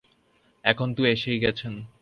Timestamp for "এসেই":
1.05-1.39